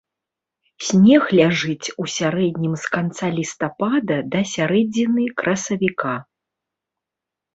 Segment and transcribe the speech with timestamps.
[0.85, 6.15] Снег ляжыць у сярэднім з канца лістапада да сярэдзіны красавіка.